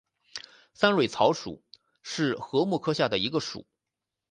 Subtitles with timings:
[0.73, 1.61] 三蕊草属
[2.01, 3.67] 是禾本科下的一个属。